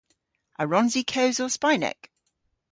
A 0.61 0.63
wrons 0.65 0.93
i 1.01 1.03
kewsel 1.11 1.49
Spaynek? 1.57 1.99